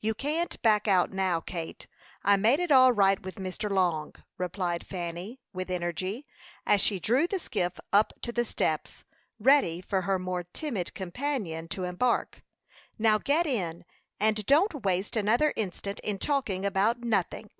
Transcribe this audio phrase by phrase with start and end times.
[0.00, 1.86] "You can't back out now, Kate.
[2.24, 3.70] I made it all right with Mr.
[3.70, 6.26] Long," replied Fanny, with energy,
[6.66, 9.04] as she drew the skiff up to the steps,
[9.38, 12.42] ready for her more timid companion to embark.
[12.98, 13.84] "Now, get in,
[14.18, 17.50] and don't waste another instant in talking about nothing."